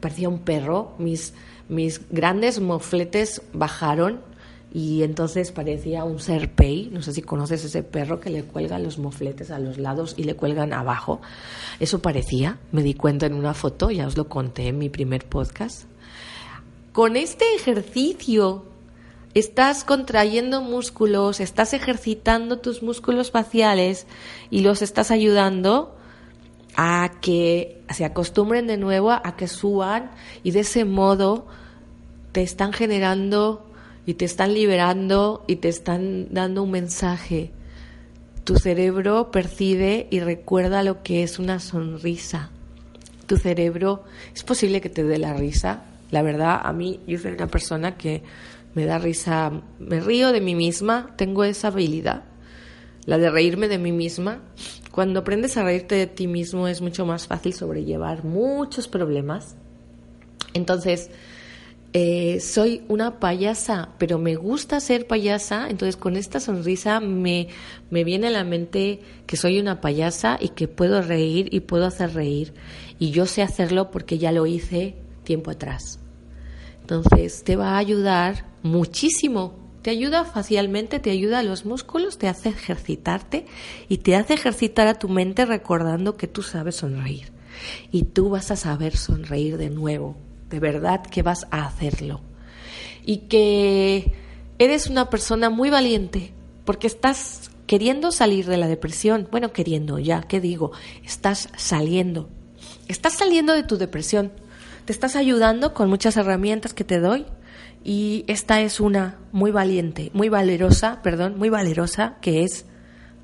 parecía 0.00 0.28
un 0.28 0.38
perro, 0.38 0.92
mis, 0.98 1.34
mis 1.68 2.00
grandes 2.10 2.60
mofletes 2.60 3.42
bajaron 3.52 4.20
y 4.74 5.02
entonces 5.02 5.52
parecía 5.52 6.04
un 6.04 6.18
serpey, 6.18 6.88
no 6.90 7.02
sé 7.02 7.12
si 7.12 7.20
conoces 7.20 7.62
ese 7.64 7.82
perro 7.82 8.20
que 8.20 8.30
le 8.30 8.44
cuelgan 8.44 8.82
los 8.82 8.98
mofletes 8.98 9.50
a 9.50 9.58
los 9.58 9.76
lados 9.76 10.14
y 10.16 10.24
le 10.24 10.34
cuelgan 10.34 10.72
abajo. 10.72 11.20
Eso 11.78 12.00
parecía, 12.00 12.58
me 12.70 12.82
di 12.82 12.94
cuenta 12.94 13.26
en 13.26 13.34
una 13.34 13.52
foto, 13.52 13.90
ya 13.90 14.06
os 14.06 14.16
lo 14.16 14.28
conté 14.28 14.68
en 14.68 14.78
mi 14.78 14.88
primer 14.88 15.26
podcast. 15.26 15.84
Con 16.92 17.16
este 17.16 17.44
ejercicio 17.54 18.64
estás 19.34 19.84
contrayendo 19.84 20.62
músculos, 20.62 21.40
estás 21.40 21.74
ejercitando 21.74 22.58
tus 22.58 22.82
músculos 22.82 23.30
faciales 23.30 24.06
y 24.50 24.60
los 24.60 24.80
estás 24.80 25.10
ayudando 25.10 25.94
a 26.76 27.10
que 27.20 27.82
se 27.90 28.06
acostumbren 28.06 28.66
de 28.66 28.78
nuevo 28.78 29.10
a 29.10 29.36
que 29.36 29.48
suban 29.48 30.12
y 30.42 30.52
de 30.52 30.60
ese 30.60 30.86
modo 30.86 31.46
te 32.32 32.42
están 32.42 32.72
generando 32.72 33.66
y 34.06 34.14
te 34.14 34.24
están 34.24 34.54
liberando 34.54 35.44
y 35.46 35.56
te 35.56 35.68
están 35.68 36.32
dando 36.32 36.62
un 36.62 36.70
mensaje. 36.70 37.52
Tu 38.44 38.56
cerebro 38.56 39.30
percibe 39.30 40.08
y 40.10 40.20
recuerda 40.20 40.82
lo 40.82 41.02
que 41.02 41.22
es 41.22 41.38
una 41.38 41.60
sonrisa. 41.60 42.50
Tu 43.26 43.36
cerebro, 43.36 44.04
es 44.34 44.42
posible 44.42 44.80
que 44.80 44.88
te 44.88 45.04
dé 45.04 45.18
la 45.18 45.34
risa. 45.34 45.84
La 46.10 46.22
verdad, 46.22 46.60
a 46.62 46.72
mí, 46.72 47.00
yo 47.06 47.18
soy 47.18 47.32
una 47.32 47.46
persona 47.46 47.96
que 47.96 48.22
me 48.74 48.84
da 48.84 48.98
risa, 48.98 49.52
me 49.78 50.00
río 50.00 50.32
de 50.32 50.40
mí 50.40 50.54
misma, 50.54 51.14
tengo 51.16 51.44
esa 51.44 51.68
habilidad, 51.68 52.24
la 53.06 53.18
de 53.18 53.30
reírme 53.30 53.68
de 53.68 53.78
mí 53.78 53.92
misma. 53.92 54.40
Cuando 54.90 55.20
aprendes 55.20 55.56
a 55.56 55.62
reírte 55.62 55.94
de 55.94 56.06
ti 56.06 56.26
mismo 56.26 56.68
es 56.68 56.80
mucho 56.80 57.06
más 57.06 57.26
fácil 57.26 57.54
sobrellevar 57.54 58.24
muchos 58.24 58.88
problemas. 58.88 59.56
Entonces, 60.52 61.10
eh, 61.94 62.40
soy 62.40 62.82
una 62.88 63.20
payasa, 63.20 63.90
pero 63.98 64.18
me 64.18 64.34
gusta 64.34 64.80
ser 64.80 65.06
payasa, 65.06 65.68
entonces 65.68 65.96
con 65.96 66.16
esta 66.16 66.40
sonrisa 66.40 67.00
me, 67.00 67.48
me 67.90 68.02
viene 68.02 68.28
a 68.28 68.30
la 68.30 68.44
mente 68.44 69.00
que 69.26 69.36
soy 69.36 69.60
una 69.60 69.82
payasa 69.82 70.38
y 70.40 70.50
que 70.50 70.68
puedo 70.68 71.02
reír 71.02 71.52
y 71.52 71.60
puedo 71.60 71.84
hacer 71.84 72.14
reír. 72.14 72.54
Y 72.98 73.10
yo 73.10 73.26
sé 73.26 73.42
hacerlo 73.42 73.90
porque 73.90 74.16
ya 74.16 74.32
lo 74.32 74.46
hice 74.46 74.96
tiempo 75.22 75.50
atrás. 75.50 76.00
Entonces 76.80 77.44
te 77.44 77.56
va 77.56 77.72
a 77.72 77.78
ayudar 77.78 78.46
muchísimo. 78.62 79.60
Te 79.82 79.90
ayuda 79.90 80.24
facialmente, 80.24 80.98
te 80.98 81.10
ayuda 81.10 81.40
a 81.40 81.42
los 81.42 81.66
músculos, 81.66 82.16
te 82.16 82.28
hace 82.28 82.50
ejercitarte 82.50 83.44
y 83.88 83.98
te 83.98 84.16
hace 84.16 84.34
ejercitar 84.34 84.86
a 84.86 84.98
tu 84.98 85.08
mente 85.08 85.44
recordando 85.44 86.16
que 86.16 86.28
tú 86.28 86.42
sabes 86.42 86.76
sonreír. 86.76 87.32
Y 87.90 88.04
tú 88.04 88.30
vas 88.30 88.50
a 88.50 88.56
saber 88.56 88.96
sonreír 88.96 89.58
de 89.58 89.68
nuevo 89.68 90.16
de 90.52 90.60
verdad 90.60 91.02
que 91.02 91.22
vas 91.22 91.46
a 91.50 91.66
hacerlo. 91.66 92.20
Y 93.04 93.28
que 93.28 94.12
eres 94.58 94.86
una 94.86 95.08
persona 95.08 95.48
muy 95.50 95.70
valiente 95.70 96.32
porque 96.64 96.86
estás 96.86 97.50
queriendo 97.66 98.12
salir 98.12 98.46
de 98.46 98.58
la 98.58 98.68
depresión. 98.68 99.26
Bueno, 99.30 99.52
queriendo 99.52 99.98
ya, 99.98 100.22
¿qué 100.22 100.40
digo? 100.40 100.70
Estás 101.04 101.48
saliendo. 101.56 102.28
Estás 102.86 103.14
saliendo 103.14 103.54
de 103.54 103.62
tu 103.62 103.78
depresión. 103.78 104.30
Te 104.84 104.92
estás 104.92 105.16
ayudando 105.16 105.72
con 105.72 105.88
muchas 105.88 106.18
herramientas 106.18 106.74
que 106.74 106.84
te 106.84 107.00
doy 107.00 107.24
y 107.82 108.24
esta 108.26 108.60
es 108.60 108.78
una 108.78 109.18
muy 109.32 109.50
valiente, 109.52 110.10
muy 110.12 110.28
valerosa, 110.28 111.00
perdón, 111.02 111.38
muy 111.38 111.48
valerosa 111.48 112.18
que 112.20 112.44
es 112.44 112.66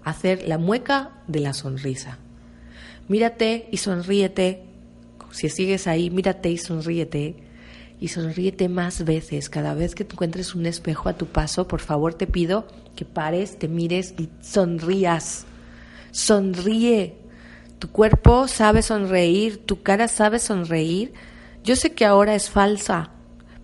hacer 0.03 0.49
la 0.49 0.57
mueca 0.57 1.11
de 1.27 1.41
la 1.41 1.53
sonrisa. 1.53 2.19
Mírate 3.07 3.69
y 3.71 3.77
sonríete 3.77 4.68
si 5.31 5.49
sigues 5.49 5.87
ahí, 5.87 6.11
mírate 6.11 6.51
y 6.51 6.59
sonríete. 6.59 7.37
Y 8.01 8.09
sonríete 8.09 8.69
más 8.69 9.05
veces. 9.05 9.49
Cada 9.49 9.75
vez 9.75 9.95
que 9.95 10.05
encuentres 10.05 10.55
un 10.55 10.67
espejo 10.67 11.09
a 11.09 11.15
tu 11.15 11.27
paso, 11.27 11.67
por 11.67 11.81
favor 11.81 12.15
te 12.15 12.27
pido 12.27 12.67
que 12.95 13.05
pares, 13.05 13.59
te 13.59 13.69
mires 13.69 14.15
y 14.19 14.29
sonrías. 14.41 15.47
Sonríe. 16.13 17.17
Tu 17.79 17.89
cuerpo 17.91 18.49
sabe 18.49 18.83
sonreír, 18.83 19.65
tu 19.65 19.83
cara 19.83 20.09
sabe 20.09 20.39
sonreír. 20.39 21.13
Yo 21.63 21.77
sé 21.77 21.93
que 21.93 22.05
ahora 22.05 22.35
es 22.35 22.51
falsa, 22.51 23.11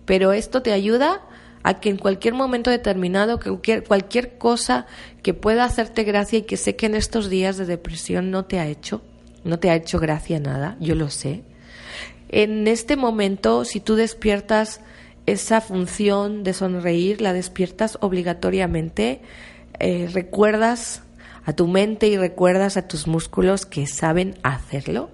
pero 0.05 0.31
esto 0.31 0.61
te 0.61 0.71
ayuda 0.71 1.21
a 1.63 1.79
que 1.79 1.89
en 1.89 1.97
cualquier 1.97 2.33
momento 2.33 2.69
determinado, 2.69 3.39
cualquier, 3.39 3.83
cualquier 3.83 4.37
cosa 4.37 4.85
que 5.23 5.33
pueda 5.33 5.65
hacerte 5.65 6.03
gracia 6.03 6.39
y 6.39 6.43
que 6.43 6.55
sé 6.55 6.75
que 6.75 6.85
en 6.85 6.95
estos 6.95 7.29
días 7.29 7.57
de 7.57 7.65
depresión 7.65 8.31
no 8.31 8.45
te 8.45 8.59
ha 8.59 8.67
hecho, 8.67 9.01
no 9.43 9.59
te 9.59 9.69
ha 9.69 9.75
hecho 9.75 9.99
gracia 9.99 10.39
nada, 10.39 10.77
yo 10.79 10.95
lo 10.95 11.09
sé 11.09 11.43
en 12.29 12.67
este 12.67 12.95
momento, 12.95 13.65
si 13.65 13.79
tú 13.79 13.95
despiertas 13.95 14.81
esa 15.25 15.61
función 15.61 16.43
de 16.43 16.53
sonreír, 16.53 17.21
la 17.21 17.33
despiertas 17.33 17.97
obligatoriamente, 18.01 19.21
eh, 19.79 20.09
recuerdas 20.11 21.03
a 21.45 21.53
tu 21.53 21.67
mente 21.67 22.07
y 22.07 22.17
recuerdas 22.17 22.77
a 22.77 22.87
tus 22.87 23.07
músculos 23.07 23.65
que 23.65 23.87
saben 23.87 24.35
hacerlo. 24.43 25.09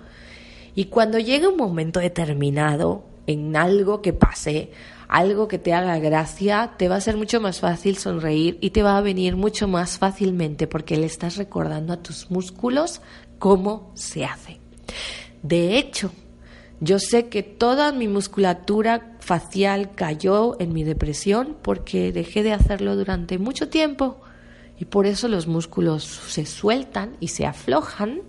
Y 0.75 0.85
cuando 0.85 1.19
llegue 1.19 1.47
un 1.47 1.57
momento 1.57 1.99
determinado 1.99 3.03
en 3.27 3.55
algo 3.55 4.01
que 4.01 4.13
pase, 4.13 4.71
algo 5.07 5.49
que 5.49 5.59
te 5.59 5.73
haga 5.73 5.99
gracia, 5.99 6.71
te 6.77 6.87
va 6.87 6.95
a 6.95 7.01
ser 7.01 7.17
mucho 7.17 7.41
más 7.41 7.59
fácil 7.59 7.97
sonreír 7.97 8.57
y 8.61 8.69
te 8.69 8.81
va 8.81 8.97
a 8.97 9.01
venir 9.01 9.35
mucho 9.35 9.67
más 9.67 9.97
fácilmente 9.97 10.67
porque 10.67 10.95
le 10.95 11.05
estás 11.05 11.35
recordando 11.35 11.91
a 11.91 12.01
tus 12.01 12.31
músculos 12.31 13.01
cómo 13.37 13.91
se 13.93 14.23
hace. 14.23 14.59
De 15.43 15.77
hecho, 15.77 16.11
yo 16.81 16.97
sé 16.97 17.29
que 17.29 17.43
toda 17.43 17.91
mi 17.91 18.07
musculatura 18.07 19.15
facial 19.19 19.91
cayó 19.93 20.59
en 20.59 20.73
mi 20.73 20.83
depresión 20.83 21.55
porque 21.61 22.11
dejé 22.11 22.41
de 22.41 22.53
hacerlo 22.53 22.95
durante 22.95 23.37
mucho 23.37 23.69
tiempo 23.69 24.19
y 24.79 24.85
por 24.85 25.05
eso 25.05 25.27
los 25.27 25.45
músculos 25.45 26.03
se 26.03 26.47
sueltan 26.47 27.17
y 27.19 27.27
se 27.27 27.45
aflojan 27.45 28.23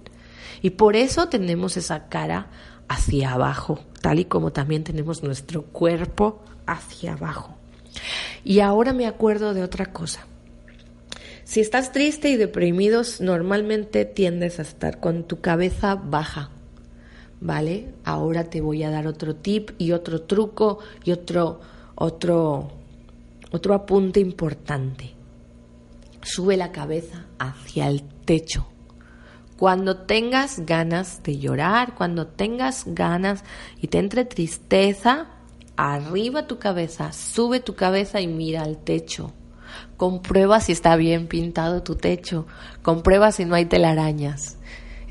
y 0.60 0.70
por 0.70 0.96
eso 0.96 1.30
tenemos 1.30 1.78
esa 1.78 2.10
cara 2.10 2.50
hacia 2.88 3.32
abajo, 3.32 3.80
tal 4.02 4.18
y 4.18 4.26
como 4.26 4.52
también 4.52 4.84
tenemos 4.84 5.22
nuestro 5.22 5.62
cuerpo 5.62 6.42
hacia 6.66 7.14
abajo. 7.14 7.56
Y 8.44 8.60
ahora 8.60 8.92
me 8.92 9.06
acuerdo 9.06 9.54
de 9.54 9.62
otra 9.62 9.86
cosa. 9.94 10.26
Si 11.44 11.60
estás 11.60 11.90
triste 11.90 12.28
y 12.28 12.36
deprimido, 12.36 13.00
normalmente 13.20 14.04
tiendes 14.04 14.58
a 14.58 14.62
estar 14.62 15.00
con 15.00 15.24
tu 15.24 15.40
cabeza 15.40 15.94
baja, 15.94 16.50
¿vale? 17.42 17.92
Ahora 18.04 18.44
te 18.44 18.60
voy 18.60 18.84
a 18.84 18.90
dar 18.90 19.06
otro 19.06 19.34
tip 19.34 19.72
y 19.78 19.92
otro 19.92 20.22
truco 20.22 20.78
y 21.04 21.10
otro, 21.10 21.60
otro, 21.96 22.70
otro 23.50 23.74
apunte 23.74 24.20
importante. 24.20 25.12
Sube 26.22 26.56
la 26.56 26.70
cabeza 26.70 27.26
hacia 27.38 27.88
el 27.88 28.02
techo. 28.24 28.68
Cuando 29.58 29.98
tengas 29.98 30.64
ganas 30.64 31.22
de 31.24 31.38
llorar, 31.38 31.94
cuando 31.96 32.28
tengas 32.28 32.84
ganas 32.86 33.44
y 33.80 33.88
te 33.88 33.98
entre 33.98 34.24
tristeza, 34.24 35.26
arriba 35.76 36.46
tu 36.46 36.58
cabeza, 36.58 37.12
sube 37.12 37.60
tu 37.60 37.74
cabeza 37.74 38.20
y 38.20 38.28
mira 38.28 38.62
al 38.62 38.78
techo. 38.78 39.32
Comprueba 39.96 40.60
si 40.60 40.72
está 40.72 40.96
bien 40.96 41.26
pintado 41.26 41.82
tu 41.82 41.96
techo. 41.96 42.46
Comprueba 42.82 43.32
si 43.32 43.44
no 43.44 43.54
hay 43.54 43.66
telarañas. 43.66 44.58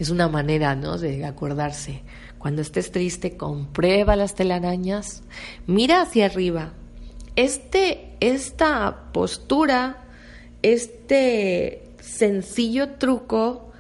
Es 0.02 0.10
una 0.10 0.28
manera, 0.28 0.74
¿no? 0.74 0.98
De 0.98 1.24
acordarse. 1.26 2.02
Cuando 2.40 2.64
estés 2.64 2.92
triste, 2.92 3.38
comprueba 3.38 4.16
las 4.16 4.34
telarañas, 4.34 5.22
mira 5.68 6.02
hacia 6.02 6.26
arriba. 6.26 6.74
Este, 7.36 8.16
esta 8.20 9.12
postura, 9.14 9.98
este 10.64 11.84
sencillo 12.00 12.94
truco 12.94 13.72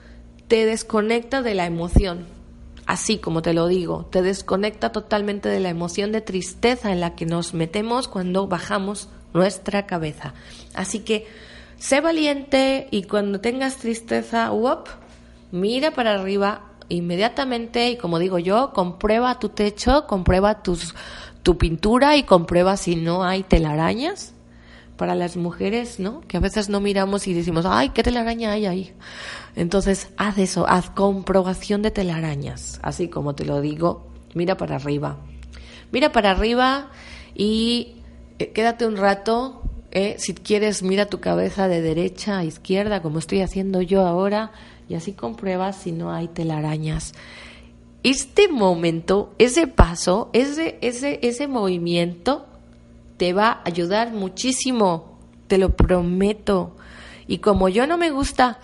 te 0.48 0.68
desconecta 0.68 1.42
de 1.42 1.56
la 1.56 1.66
emoción. 1.66 2.28
Así 2.86 3.18
como 3.18 3.42
te 3.42 3.54
lo 3.54 3.66
digo, 3.68 4.06
te 4.12 4.22
desconecta 4.22 4.92
totalmente 4.92 5.50
de 5.50 5.60
la 5.60 5.70
emoción 5.70 6.12
de 6.12 6.22
tristeza 6.22 6.92
en 6.92 7.00
la 7.00 7.16
que 7.16 7.26
nos 7.26 7.56
metemos 7.56 8.08
cuando 8.08 8.46
bajamos 8.46 9.10
nuestra 9.34 9.88
cabeza. 9.88 10.36
Así 10.76 11.00
que 11.00 11.26
sé 11.80 12.00
valiente 12.00 12.88
y 12.92 13.06
cuando 13.06 13.42
tengas 13.42 13.78
tristeza, 13.78 14.52
mira 15.52 15.92
para 15.92 16.14
arriba, 16.16 16.72
inmediatamente 16.90 17.90
y 17.92 17.98
como 17.98 18.20
digo 18.20 18.40
yo, 18.40 18.74
comprueba 18.74 19.40
tu 19.40 19.50
techo, 19.50 20.08
comprueba 20.08 20.64
tus, 20.64 20.96
tu 21.44 21.58
pintura 21.58 22.18
y 22.18 22.24
comprueba 22.24 22.78
si 22.78 22.96
no 22.96 23.24
hay 23.24 23.44
telarañas. 23.44 24.34
Para 24.98 25.16
las 25.16 25.36
mujeres, 25.36 26.00
¿no? 26.00 26.22
Que 26.28 26.38
a 26.38 26.40
veces 26.40 26.70
no 26.70 26.80
miramos 26.80 27.26
y 27.26 27.34
decimos, 27.34 27.66
ay, 27.68 27.90
¿qué 27.90 28.04
telaraña 28.04 28.52
hay 28.52 28.68
ahí? 28.68 28.94
Entonces, 29.56 30.10
haz 30.16 30.38
eso, 30.38 30.68
haz 30.68 30.92
comprobación 30.92 31.82
de 31.82 31.90
telarañas. 31.90 32.80
Así 32.84 33.08
como 33.08 33.34
te 33.34 33.44
lo 33.44 33.62
digo, 33.62 34.06
mira 34.36 34.58
para 34.58 34.76
arriba. 34.76 35.18
Mira 35.92 36.12
para 36.12 36.30
arriba 36.30 36.90
y 37.34 37.96
eh, 38.38 38.52
quédate 38.52 38.86
un 38.86 38.96
rato. 38.96 39.64
eh, 39.90 40.16
si 40.20 40.36
quieres, 40.36 40.84
mira 40.84 41.08
tu 41.08 41.20
cabeza 41.20 41.68
de 41.68 41.82
derecha 41.82 42.38
a 42.38 42.44
izquierda, 42.46 43.02
como 43.02 43.18
estoy 43.18 43.42
haciendo 43.42 43.82
yo 43.82 44.06
ahora, 44.06 44.52
y 44.92 44.96
así 44.96 45.14
compruebas 45.14 45.78
si 45.78 45.94
no 45.94 46.12
hay 46.12 46.28
telarañas. 46.28 47.14
Este 48.04 48.50
momento, 48.50 49.34
ese 49.38 49.66
paso, 49.66 50.30
ese, 50.34 50.78
ese, 50.82 51.20
ese 51.22 51.48
movimiento 51.48 52.46
te 53.16 53.32
va 53.32 53.52
a 53.52 53.62
ayudar 53.64 54.12
muchísimo, 54.12 55.18
te 55.48 55.58
lo 55.58 55.78
prometo. 55.78 56.76
Y 57.26 57.38
como 57.38 57.70
yo 57.70 57.88
no 57.88 57.98
me 57.98 58.12
gusta 58.12 58.60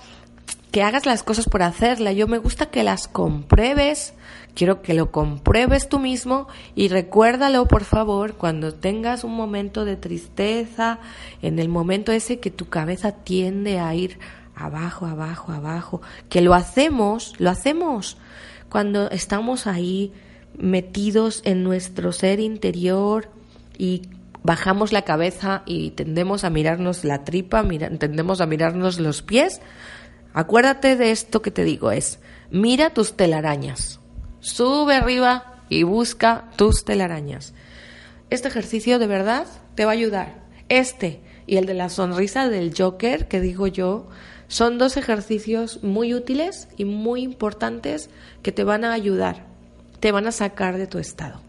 que 0.74 0.84
hagas 0.84 1.06
las 1.06 1.24
cosas 1.24 1.48
por 1.48 1.64
hacerla, 1.64 2.12
yo 2.12 2.28
me 2.28 2.40
gusta 2.40 2.66
que 2.66 2.84
las 2.84 3.08
compruebes, 3.08 4.14
quiero 4.54 4.82
que 4.82 4.94
lo 4.94 5.12
compruebes 5.12 5.88
tú 5.88 5.98
mismo 5.98 6.50
y 6.76 6.90
recuérdalo 6.90 7.68
por 7.68 7.86
favor 7.86 8.34
cuando 8.34 8.74
tengas 8.74 9.24
un 9.24 9.34
momento 9.34 9.86
de 9.86 9.96
tristeza, 9.96 11.00
en 11.42 11.60
el 11.60 11.70
momento 11.70 12.12
ese 12.12 12.42
que 12.42 12.52
tu 12.52 12.68
cabeza 12.68 13.14
tiende 13.14 13.80
a 13.80 13.96
ir 13.96 14.20
abajo, 14.58 15.06
abajo, 15.06 15.52
abajo, 15.52 16.02
que 16.30 16.42
lo 16.42 16.54
hacemos, 16.54 17.34
lo 17.38 17.50
hacemos 17.50 18.18
cuando 18.70 19.10
estamos 19.12 19.68
ahí 19.68 20.14
metidos 20.58 21.42
en 21.46 21.64
nuestro 21.64 22.12
ser 22.12 22.40
interior 22.40 23.30
y 23.78 24.04
bajamos 24.44 24.92
la 24.92 25.04
cabeza 25.04 25.64
y 25.66 25.92
tendemos 25.92 26.44
a 26.44 26.50
mirarnos 26.50 27.04
la 27.04 27.24
tripa, 27.24 27.64
mira, 27.64 27.90
tendemos 27.98 28.42
a 28.42 28.46
mirarnos 28.46 29.00
los 29.00 29.22
pies, 29.22 29.62
acuérdate 30.34 30.96
de 30.96 31.12
esto 31.12 31.42
que 31.42 31.52
te 31.52 31.64
digo, 31.64 31.92
es 31.92 32.20
mira 32.50 32.90
tus 32.90 33.16
telarañas, 33.16 34.00
sube 34.40 34.96
arriba 34.96 35.62
y 35.70 35.84
busca 35.84 36.50
tus 36.56 36.84
telarañas. 36.86 37.54
Este 38.30 38.48
ejercicio 38.48 39.00
de 39.00 39.08
verdad 39.08 39.46
te 39.76 39.86
va 39.86 39.92
a 39.92 39.94
ayudar. 39.94 40.44
Este 40.70 41.22
y 41.46 41.56
el 41.56 41.66
de 41.66 41.74
la 41.74 41.90
sonrisa 41.90 42.50
del 42.50 42.74
Joker, 42.78 43.28
que 43.28 43.40
digo 43.40 43.68
yo, 43.68 44.08
son 44.48 44.78
dos 44.78 44.98
ejercicios 44.98 45.84
muy 45.84 46.14
útiles 46.14 46.68
y 46.78 46.86
muy 46.86 47.22
importantes 47.22 48.10
que 48.42 48.52
te 48.52 48.64
van 48.64 48.86
a 48.86 48.94
ayudar, 48.94 49.46
te 50.00 50.12
van 50.12 50.28
a 50.28 50.32
sacar 50.32 50.78
de 50.78 50.88
tu 50.88 51.00
estado. 51.00 51.42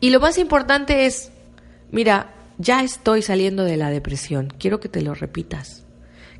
Y 0.00 0.10
lo 0.10 0.20
más 0.20 0.38
importante 0.38 1.06
es, 1.06 1.30
mira, 1.90 2.34
ya 2.58 2.82
estoy 2.82 3.22
saliendo 3.22 3.64
de 3.64 3.76
la 3.76 3.90
depresión, 3.90 4.52
quiero 4.58 4.80
que 4.80 4.88
te 4.88 5.02
lo 5.02 5.14
repitas, 5.14 5.84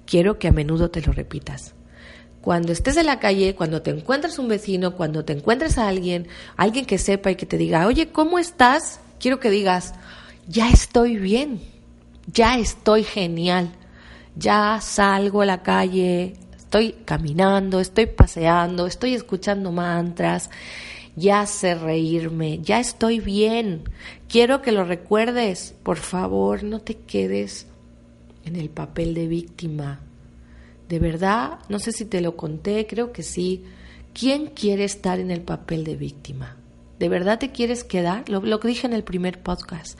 quiero 0.06 0.38
que 0.38 0.48
a 0.48 0.52
menudo 0.52 0.90
te 0.90 1.00
lo 1.00 1.12
repitas. 1.12 1.74
Cuando 2.40 2.72
estés 2.72 2.96
en 2.96 3.06
la 3.06 3.20
calle, 3.20 3.54
cuando 3.54 3.82
te 3.82 3.90
encuentres 3.90 4.38
un 4.38 4.48
vecino, 4.48 4.96
cuando 4.96 5.24
te 5.24 5.34
encuentres 5.34 5.76
a 5.76 5.88
alguien, 5.88 6.26
alguien 6.56 6.86
que 6.86 6.96
sepa 6.96 7.30
y 7.30 7.36
que 7.36 7.46
te 7.46 7.58
diga, 7.58 7.86
oye, 7.86 8.08
¿cómo 8.08 8.38
estás? 8.38 9.00
Quiero 9.18 9.40
que 9.40 9.50
digas, 9.50 9.92
ya 10.48 10.70
estoy 10.70 11.18
bien, 11.18 11.60
ya 12.26 12.58
estoy 12.58 13.04
genial, 13.04 13.72
ya 14.36 14.80
salgo 14.80 15.42
a 15.42 15.46
la 15.46 15.62
calle, 15.62 16.34
estoy 16.56 16.92
caminando, 17.04 17.80
estoy 17.80 18.06
paseando, 18.06 18.86
estoy 18.86 19.14
escuchando 19.14 19.72
mantras, 19.72 20.50
ya 21.16 21.44
sé 21.46 21.74
reírme, 21.74 22.60
ya 22.60 22.78
estoy 22.80 23.20
bien. 23.20 23.84
Quiero 24.28 24.62
que 24.62 24.72
lo 24.72 24.84
recuerdes, 24.84 25.74
por 25.82 25.96
favor, 25.96 26.62
no 26.62 26.80
te 26.80 26.96
quedes 26.96 27.66
en 28.44 28.56
el 28.56 28.70
papel 28.70 29.14
de 29.14 29.26
víctima. 29.26 30.00
De 30.88 30.98
verdad, 30.98 31.58
no 31.68 31.78
sé 31.78 31.92
si 31.92 32.04
te 32.04 32.20
lo 32.20 32.36
conté, 32.36 32.86
creo 32.86 33.12
que 33.12 33.22
sí. 33.22 33.64
¿Quién 34.12 34.46
quiere 34.46 34.84
estar 34.84 35.20
en 35.20 35.30
el 35.30 35.42
papel 35.42 35.84
de 35.84 35.96
víctima? 35.96 36.56
¿De 36.98 37.08
verdad 37.08 37.38
te 37.38 37.52
quieres 37.52 37.84
quedar? 37.84 38.28
Lo, 38.28 38.40
lo 38.40 38.58
dije 38.58 38.86
en 38.86 38.92
el 38.92 39.04
primer 39.04 39.40
podcast. 39.42 39.98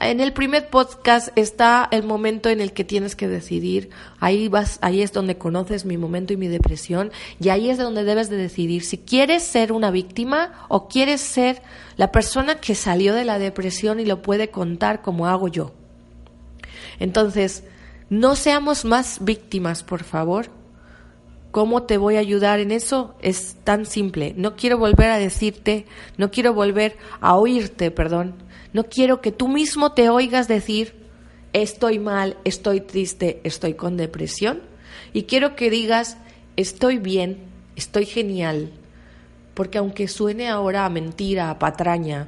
En 0.00 0.20
el 0.20 0.32
primer 0.32 0.70
podcast 0.70 1.28
está 1.36 1.88
el 1.90 2.02
momento 2.02 2.48
en 2.48 2.60
el 2.60 2.72
que 2.72 2.84
tienes 2.84 3.14
que 3.14 3.28
decidir. 3.28 3.90
Ahí 4.18 4.48
vas, 4.48 4.78
ahí 4.82 5.02
es 5.02 5.12
donde 5.12 5.38
conoces 5.38 5.84
mi 5.84 5.96
momento 5.96 6.32
y 6.32 6.36
mi 6.36 6.48
depresión 6.48 7.12
y 7.40 7.50
ahí 7.50 7.70
es 7.70 7.78
donde 7.78 8.02
debes 8.02 8.28
de 8.28 8.36
decidir 8.36 8.84
si 8.84 8.98
quieres 8.98 9.44
ser 9.44 9.72
una 9.72 9.90
víctima 9.90 10.66
o 10.68 10.88
quieres 10.88 11.20
ser 11.20 11.62
la 11.96 12.10
persona 12.10 12.56
que 12.56 12.74
salió 12.74 13.14
de 13.14 13.24
la 13.24 13.38
depresión 13.38 14.00
y 14.00 14.04
lo 14.04 14.20
puede 14.20 14.50
contar 14.50 15.00
como 15.00 15.28
hago 15.28 15.48
yo. 15.48 15.72
Entonces, 16.98 17.64
no 18.10 18.34
seamos 18.34 18.84
más 18.84 19.18
víctimas, 19.24 19.82
por 19.82 20.02
favor. 20.02 20.63
¿Cómo 21.54 21.84
te 21.84 21.98
voy 21.98 22.16
a 22.16 22.18
ayudar 22.18 22.58
en 22.58 22.72
eso? 22.72 23.14
Es 23.22 23.58
tan 23.62 23.86
simple. 23.86 24.34
No 24.36 24.56
quiero 24.56 24.76
volver 24.76 25.10
a 25.10 25.18
decirte, 25.18 25.86
no 26.16 26.32
quiero 26.32 26.52
volver 26.52 26.96
a 27.20 27.36
oírte, 27.36 27.92
perdón. 27.92 28.34
No 28.72 28.86
quiero 28.88 29.20
que 29.20 29.30
tú 29.30 29.46
mismo 29.46 29.92
te 29.92 30.08
oigas 30.08 30.48
decir, 30.48 30.96
estoy 31.52 32.00
mal, 32.00 32.38
estoy 32.42 32.80
triste, 32.80 33.40
estoy 33.44 33.74
con 33.74 33.96
depresión. 33.96 34.62
Y 35.12 35.26
quiero 35.26 35.54
que 35.54 35.70
digas, 35.70 36.16
estoy 36.56 36.98
bien, 36.98 37.38
estoy 37.76 38.06
genial. 38.06 38.72
Porque 39.54 39.78
aunque 39.78 40.08
suene 40.08 40.48
ahora 40.48 40.84
a 40.84 40.90
mentira, 40.90 41.50
a 41.50 41.60
patraña, 41.60 42.26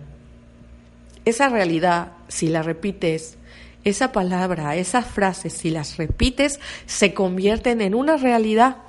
esa 1.25 1.49
realidad, 1.49 2.13
si 2.29 2.47
la 2.47 2.63
repites, 2.63 3.39
esa 3.83 4.13
palabra, 4.13 4.77
esas 4.77 5.05
frases, 5.05 5.53
si 5.53 5.71
las 5.71 5.97
repites, 5.97 6.61
se 6.87 7.13
convierten 7.13 7.81
en 7.81 7.97
una 7.97 8.17
realidad. 8.19 8.86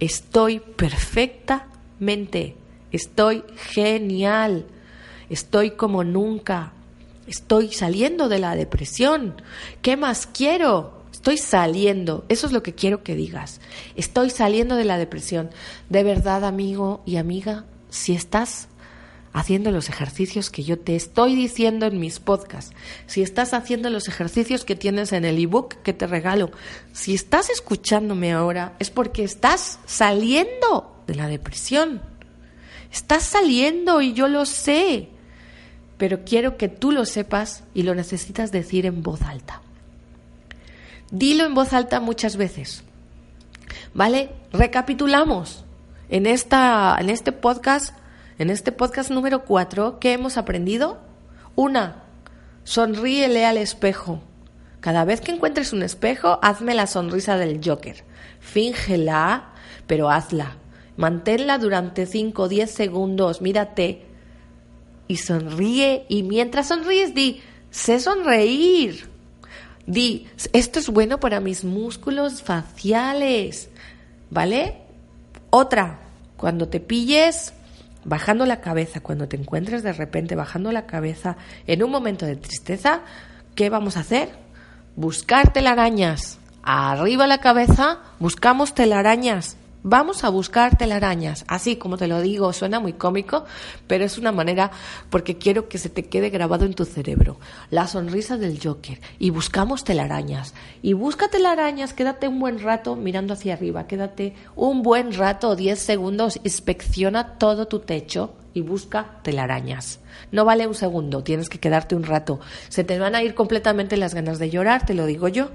Estoy 0.00 0.60
perfectamente, 0.60 2.56
estoy 2.90 3.44
genial, 3.56 4.66
estoy 5.28 5.72
como 5.72 6.04
nunca, 6.04 6.72
estoy 7.26 7.72
saliendo 7.72 8.28
de 8.30 8.38
la 8.38 8.56
depresión. 8.56 9.42
¿Qué 9.82 9.98
más 9.98 10.26
quiero? 10.26 11.00
Estoy 11.12 11.36
saliendo, 11.36 12.24
eso 12.30 12.46
es 12.46 12.52
lo 12.52 12.62
que 12.62 12.74
quiero 12.74 13.02
que 13.02 13.14
digas. 13.14 13.60
Estoy 13.94 14.30
saliendo 14.30 14.76
de 14.76 14.86
la 14.86 14.96
depresión. 14.96 15.50
De 15.90 16.02
verdad, 16.02 16.46
amigo 16.46 17.02
y 17.04 17.16
amiga, 17.16 17.66
si 17.90 18.14
estás 18.14 18.68
haciendo 19.32 19.70
los 19.70 19.88
ejercicios 19.88 20.50
que 20.50 20.64
yo 20.64 20.78
te 20.78 20.96
estoy 20.96 21.34
diciendo 21.34 21.86
en 21.86 22.00
mis 22.00 22.18
podcasts, 22.18 22.74
si 23.06 23.22
estás 23.22 23.54
haciendo 23.54 23.90
los 23.90 24.08
ejercicios 24.08 24.64
que 24.64 24.76
tienes 24.76 25.12
en 25.12 25.24
el 25.24 25.38
ebook 25.38 25.76
que 25.82 25.92
te 25.92 26.06
regalo, 26.06 26.50
si 26.92 27.14
estás 27.14 27.50
escuchándome 27.50 28.32
ahora, 28.32 28.74
es 28.78 28.90
porque 28.90 29.22
estás 29.22 29.78
saliendo 29.86 31.02
de 31.06 31.14
la 31.14 31.28
depresión. 31.28 32.02
Estás 32.92 33.22
saliendo 33.22 34.02
y 34.02 34.14
yo 34.14 34.26
lo 34.26 34.44
sé, 34.46 35.08
pero 35.96 36.24
quiero 36.24 36.56
que 36.56 36.68
tú 36.68 36.90
lo 36.90 37.04
sepas 37.04 37.62
y 37.72 37.84
lo 37.84 37.94
necesitas 37.94 38.50
decir 38.50 38.84
en 38.84 39.02
voz 39.02 39.22
alta. 39.22 39.62
Dilo 41.12 41.44
en 41.44 41.54
voz 41.54 41.72
alta 41.72 42.00
muchas 42.00 42.36
veces. 42.36 42.82
¿Vale? 43.94 44.30
Recapitulamos. 44.52 45.64
En, 46.08 46.26
esta, 46.26 46.96
en 46.98 47.08
este 47.08 47.30
podcast 47.30 47.94
en 48.40 48.48
este 48.48 48.72
podcast 48.72 49.10
número 49.10 49.44
4, 49.44 49.98
¿qué 50.00 50.14
hemos 50.14 50.38
aprendido? 50.38 50.98
Una, 51.56 52.04
sonríele 52.64 53.44
al 53.44 53.58
espejo. 53.58 54.22
Cada 54.80 55.04
vez 55.04 55.20
que 55.20 55.30
encuentres 55.30 55.74
un 55.74 55.82
espejo, 55.82 56.38
hazme 56.40 56.72
la 56.72 56.86
sonrisa 56.86 57.36
del 57.36 57.60
Joker. 57.62 58.02
Fíngela, 58.40 59.50
pero 59.86 60.08
hazla. 60.08 60.56
Manténla 60.96 61.58
durante 61.58 62.06
5 62.06 62.44
o 62.44 62.48
10 62.48 62.70
segundos, 62.70 63.42
mírate 63.42 64.06
y 65.06 65.18
sonríe. 65.18 66.06
Y 66.08 66.22
mientras 66.22 66.68
sonríes, 66.68 67.14
di, 67.14 67.42
sé 67.70 68.00
sonreír. 68.00 69.06
Di, 69.86 70.28
esto 70.54 70.78
es 70.78 70.88
bueno 70.88 71.20
para 71.20 71.40
mis 71.40 71.62
músculos 71.62 72.40
faciales. 72.40 73.68
¿Vale? 74.30 74.78
Otra, 75.50 75.98
cuando 76.38 76.68
te 76.68 76.80
pilles 76.80 77.52
bajando 78.10 78.44
la 78.44 78.60
cabeza, 78.60 78.98
cuando 78.98 79.28
te 79.28 79.36
encuentres 79.36 79.84
de 79.84 79.92
repente 79.92 80.34
bajando 80.34 80.72
la 80.72 80.84
cabeza 80.84 81.36
en 81.68 81.84
un 81.84 81.92
momento 81.92 82.26
de 82.26 82.34
tristeza, 82.34 83.02
¿qué 83.54 83.70
vamos 83.70 83.96
a 83.96 84.00
hacer? 84.00 84.30
Buscar 84.96 85.52
telarañas. 85.52 86.40
Arriba 86.64 87.28
la 87.28 87.38
cabeza, 87.38 88.00
buscamos 88.18 88.74
telarañas. 88.74 89.56
Vamos 89.82 90.24
a 90.24 90.28
buscar 90.28 90.76
telarañas. 90.76 91.44
Así 91.48 91.76
como 91.76 91.96
te 91.96 92.06
lo 92.06 92.20
digo, 92.20 92.52
suena 92.52 92.80
muy 92.80 92.92
cómico, 92.92 93.46
pero 93.86 94.04
es 94.04 94.18
una 94.18 94.30
manera 94.30 94.70
porque 95.08 95.38
quiero 95.38 95.68
que 95.68 95.78
se 95.78 95.88
te 95.88 96.04
quede 96.04 96.28
grabado 96.28 96.66
en 96.66 96.74
tu 96.74 96.84
cerebro. 96.84 97.38
La 97.70 97.86
sonrisa 97.86 98.36
del 98.36 98.60
Joker. 98.62 99.00
Y 99.18 99.30
buscamos 99.30 99.84
telarañas. 99.84 100.52
Y 100.82 100.92
busca 100.92 101.28
telarañas, 101.28 101.94
quédate 101.94 102.28
un 102.28 102.38
buen 102.40 102.60
rato 102.60 102.94
mirando 102.94 103.32
hacia 103.32 103.54
arriba. 103.54 103.86
Quédate 103.86 104.34
un 104.54 104.82
buen 104.82 105.14
rato, 105.14 105.56
10 105.56 105.78
segundos, 105.78 106.38
inspecciona 106.44 107.38
todo 107.38 107.66
tu 107.66 107.78
techo 107.78 108.34
y 108.52 108.60
busca 108.60 109.20
telarañas. 109.22 110.00
No 110.30 110.44
vale 110.44 110.66
un 110.66 110.74
segundo, 110.74 111.22
tienes 111.22 111.48
que 111.48 111.58
quedarte 111.58 111.94
un 111.94 112.02
rato. 112.02 112.38
Se 112.68 112.84
te 112.84 112.98
van 112.98 113.14
a 113.14 113.22
ir 113.22 113.34
completamente 113.34 113.96
las 113.96 114.14
ganas 114.14 114.38
de 114.38 114.50
llorar, 114.50 114.84
te 114.84 114.92
lo 114.92 115.06
digo 115.06 115.28
yo. 115.28 115.48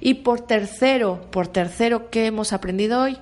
Y 0.00 0.14
por 0.14 0.40
tercero, 0.40 1.20
por 1.30 1.48
tercero, 1.48 2.10
¿qué 2.10 2.26
hemos 2.26 2.52
aprendido 2.52 3.02
hoy? 3.02 3.18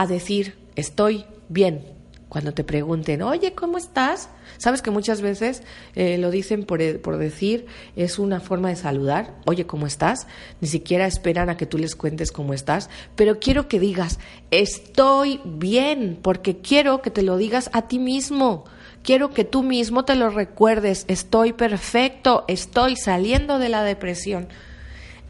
A 0.00 0.06
decir, 0.06 0.54
estoy 0.76 1.26
bien. 1.50 1.84
Cuando 2.30 2.54
te 2.54 2.64
pregunten, 2.64 3.20
oye, 3.20 3.52
¿cómo 3.52 3.76
estás? 3.76 4.30
Sabes 4.56 4.80
que 4.80 4.90
muchas 4.90 5.20
veces 5.20 5.62
eh, 5.94 6.16
lo 6.16 6.30
dicen 6.30 6.64
por, 6.64 6.80
por 7.02 7.18
decir, 7.18 7.66
es 7.96 8.18
una 8.18 8.40
forma 8.40 8.70
de 8.70 8.76
saludar, 8.76 9.34
oye, 9.44 9.66
¿cómo 9.66 9.86
estás? 9.86 10.26
Ni 10.62 10.68
siquiera 10.68 11.06
esperan 11.06 11.50
a 11.50 11.58
que 11.58 11.66
tú 11.66 11.76
les 11.76 11.96
cuentes 11.96 12.32
cómo 12.32 12.54
estás, 12.54 12.88
pero 13.14 13.40
quiero 13.40 13.68
que 13.68 13.78
digas, 13.78 14.20
estoy 14.50 15.38
bien, 15.44 16.18
porque 16.22 16.56
quiero 16.62 17.02
que 17.02 17.10
te 17.10 17.20
lo 17.20 17.36
digas 17.36 17.68
a 17.74 17.86
ti 17.86 17.98
mismo. 17.98 18.64
Quiero 19.02 19.34
que 19.34 19.44
tú 19.44 19.62
mismo 19.62 20.06
te 20.06 20.14
lo 20.14 20.30
recuerdes, 20.30 21.04
estoy 21.08 21.52
perfecto, 21.52 22.46
estoy 22.48 22.96
saliendo 22.96 23.58
de 23.58 23.68
la 23.68 23.84
depresión. 23.84 24.48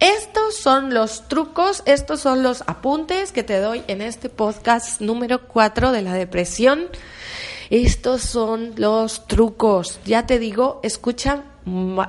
Estos 0.00 0.56
son 0.56 0.94
los 0.94 1.28
trucos, 1.28 1.82
estos 1.84 2.20
son 2.20 2.42
los 2.42 2.62
apuntes 2.66 3.32
que 3.32 3.42
te 3.42 3.60
doy 3.60 3.82
en 3.86 4.00
este 4.00 4.30
podcast 4.30 5.02
número 5.02 5.46
4 5.46 5.92
de 5.92 6.00
la 6.00 6.14
depresión. 6.14 6.86
Estos 7.68 8.22
son 8.22 8.72
los 8.76 9.26
trucos. 9.26 10.00
Ya 10.06 10.24
te 10.24 10.38
digo, 10.38 10.80
escucha 10.82 11.44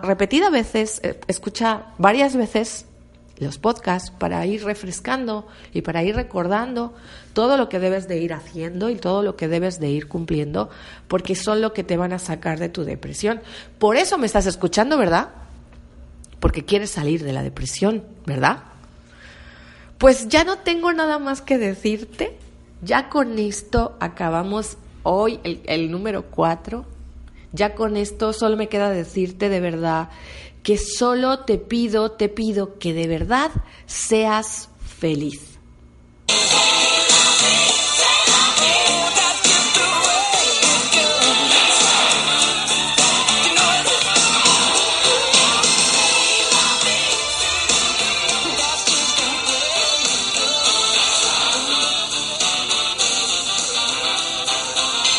repetidas 0.04 0.54
veces, 0.54 1.02
eh, 1.04 1.20
escucha 1.28 1.88
varias 1.98 2.38
veces 2.38 2.86
los 3.40 3.58
podcasts 3.58 4.10
para 4.10 4.46
ir 4.46 4.64
refrescando 4.64 5.46
y 5.74 5.82
para 5.82 6.02
ir 6.02 6.16
recordando 6.16 6.94
todo 7.34 7.58
lo 7.58 7.68
que 7.68 7.80
debes 7.80 8.08
de 8.08 8.20
ir 8.20 8.32
haciendo 8.32 8.90
y 8.90 8.96
todo 8.96 9.22
lo 9.22 9.36
que 9.36 9.50
debes 9.50 9.82
de 9.82 9.90
ir 9.90 10.08
cumpliendo, 10.08 10.70
porque 11.10 11.36
son 11.36 11.60
lo 11.60 11.74
que 11.74 11.84
te 11.84 11.98
van 11.98 12.14
a 12.14 12.20
sacar 12.20 12.58
de 12.58 12.70
tu 12.70 12.86
depresión. 12.86 13.42
Por 13.80 13.98
eso 13.98 14.18
me 14.18 14.28
estás 14.28 14.46
escuchando, 14.46 14.98
¿verdad? 14.98 15.41
Porque 16.52 16.66
quieres 16.66 16.92
salir 16.92 17.24
de 17.24 17.32
la 17.32 17.44
depresión, 17.44 18.04
¿verdad? 18.26 18.64
Pues 19.98 20.28
ya 20.28 20.44
no 20.44 20.58
tengo 20.58 20.92
nada 20.92 21.18
más 21.18 21.42
que 21.42 21.58
decirte. 21.58 22.38
Ya 22.82 23.08
con 23.08 23.40
esto 23.40 23.96
acabamos 24.02 24.76
hoy 25.04 25.40
el, 25.46 25.90
número 25.90 26.24
4. 26.24 26.86
Ya 27.54 27.74
con 27.74 27.96
esto 27.96 28.34
solo 28.34 28.58
me 28.58 28.68
queda 28.68 28.90
decirte 28.90 29.48
de 29.48 29.62
verdad 29.62 30.10
que 30.62 30.78
solo 30.78 31.46
te 31.46 31.58
pido, 31.58 32.12
te 32.12 32.28
pido 32.28 32.78
que 32.80 32.94
de 32.94 33.08
verdad 33.08 33.52
seas 33.86 34.68
feliz. 34.86 35.52